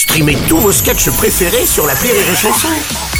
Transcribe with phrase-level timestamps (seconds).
[0.00, 2.68] Streamez tous vos sketchs préférés sur la Rire et Chanson.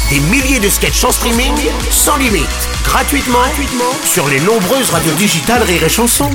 [0.09, 1.53] Des milliers de sketchs en streaming,
[1.91, 2.47] sans limite,
[2.83, 6.31] gratuitement, gratuitement sur les nombreuses radios digitales Rire et Chanson.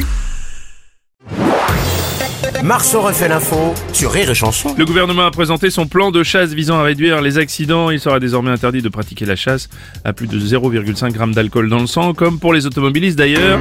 [2.62, 4.72] Marceau refait l'info sur Rire Chanson.
[4.78, 7.90] Le gouvernement a présenté son plan de chasse visant à réduire les accidents.
[7.90, 9.68] Il sera désormais interdit de pratiquer la chasse
[10.04, 13.58] à plus de 0,5 g d'alcool dans le sang, comme pour les automobilistes d'ailleurs.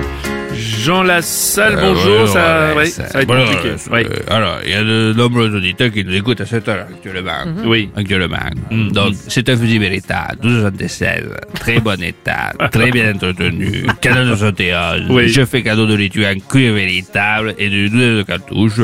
[0.86, 3.70] Jean Lassalle, Euh, bonjour, ça, ouais, ça- ça va être compliqué.
[3.70, 4.06] euh, ouais.
[4.06, 7.44] euh, alors, il y a de nombreux auditeurs qui nous écoutent à cette heure actuellement.
[7.66, 7.90] Oui.
[7.96, 8.38] Actuellement.
[8.70, 8.92] Mm.
[8.92, 11.24] Donc, c'est un fusil véritable, 1276,
[11.60, 15.06] très bon état, très bien entretenu, canon de 71.
[15.10, 15.28] Oui.
[15.30, 18.82] Je fais cadeau de l'étui en cuir véritable et de douzaine de cartouches.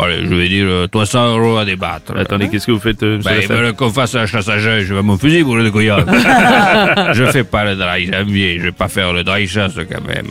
[0.00, 2.16] Allez, je vais dire euh, 300 euros à débattre.
[2.16, 4.80] Attendez, qu'est-ce que vous faites, euh, monsieur ils veulent qu'on fasse la chasse à jeu,
[4.80, 5.96] je vais mon fusil pour le couillon.
[7.12, 10.28] je fais pas le dry janvier, je vais pas faire le dry chasse quand même.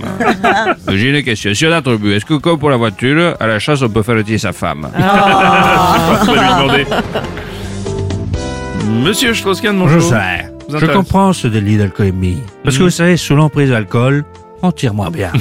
[0.97, 1.53] J'ai une question.
[1.53, 3.89] Si on a trop bu, est-ce que comme pour la voiture, à la chasse, on
[3.89, 6.85] peut faire tirer sa femme va lui demander.
[9.03, 9.99] Monsieur Strauss-Kahn, bonjour.
[9.99, 10.51] Je sais.
[10.69, 12.41] Vous Je comprends ce délit d'alcoolémie.
[12.63, 14.23] Parce que vous savez, sous l'emprise de l'alcool,
[14.69, 15.31] on tire moins bien.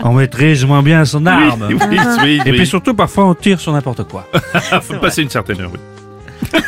[0.00, 1.66] on maîtrise moins bien son arme.
[1.68, 4.26] Oui, oui, oui, Et puis surtout, parfois, on tire sur n'importe quoi.
[4.82, 5.80] faut passer une certaine heure, oui.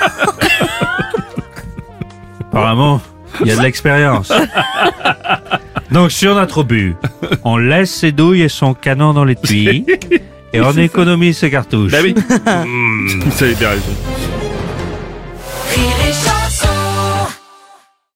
[2.53, 3.01] Apparemment,
[3.41, 4.33] il y a de l'expérience.
[5.91, 6.97] Donc, si on a trop bu,
[7.45, 9.85] on laisse ses douilles et son canon dans l'étui
[10.53, 11.93] et on économise ses cartouches.
[11.93, 12.15] Bah oui.
[12.17, 13.93] Vous avez bien raison.